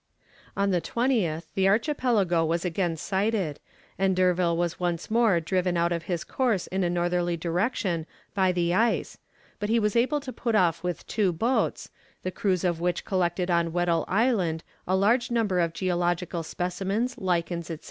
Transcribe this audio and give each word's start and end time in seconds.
On 0.57 0.71
the 0.71 0.81
20th 0.81 1.45
the 1.53 1.67
archipelago 1.67 2.43
was 2.43 2.65
again 2.65 2.97
sighted, 2.97 3.59
and 3.99 4.15
D'Urville 4.15 4.57
was 4.57 4.79
once 4.79 5.11
more 5.11 5.39
driven 5.39 5.77
out 5.77 5.91
of 5.91 6.05
his 6.05 6.23
course 6.23 6.65
in 6.65 6.83
a 6.83 6.89
northerly 6.89 7.37
direction 7.37 8.07
by 8.33 8.51
the 8.51 8.73
ice, 8.73 9.19
but 9.59 9.69
he 9.69 9.77
was 9.77 9.95
able 9.95 10.19
to 10.19 10.33
put 10.33 10.55
off 10.55 10.81
with 10.81 11.05
two 11.05 11.31
boats, 11.31 11.91
the 12.23 12.31
crews 12.31 12.63
of 12.63 12.79
which 12.79 13.05
collected 13.05 13.51
on 13.51 13.73
Weddell 13.73 14.05
Island 14.07 14.63
a 14.87 14.95
large 14.95 15.29
number 15.29 15.59
of 15.59 15.71
geological 15.71 16.41
specimens, 16.41 17.19
lichens, 17.19 17.67
&c. 17.67 17.77